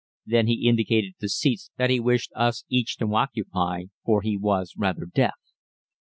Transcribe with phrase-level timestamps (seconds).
[0.25, 4.73] Then he indicated the seats that he wished us each to occupy, for he was
[4.75, 5.35] rather deaf.